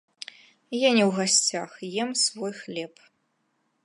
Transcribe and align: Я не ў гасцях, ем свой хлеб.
Я 0.75 0.89
не 0.99 1.03
ў 1.03 1.11
гасцях, 1.17 1.71
ем 2.05 2.09
свой 2.23 2.53
хлеб. 2.61 2.93